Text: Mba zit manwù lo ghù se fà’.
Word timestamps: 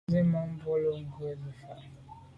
Mba 0.05 0.09
zit 0.13 0.27
manwù 0.31 0.71
lo 0.83 0.91
ghù 1.13 1.25
se 1.41 1.49
fà’. 1.59 1.73